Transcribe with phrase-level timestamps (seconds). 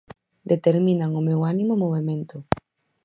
[0.51, 2.37] Determinan o meu ánimo e movemento.